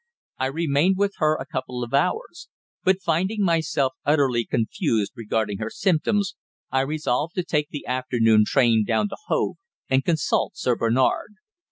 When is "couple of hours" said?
1.45-2.49